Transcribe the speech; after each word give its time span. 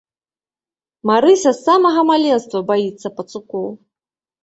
Марыся 1.09 1.53
з 1.59 1.63
самага 1.67 2.01
маленства 2.11 2.65
баіцца 2.73 3.07
пацукоў. 3.21 3.67